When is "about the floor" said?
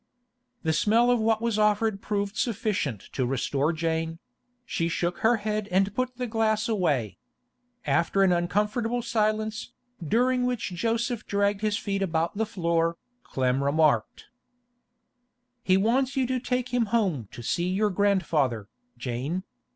12.01-12.97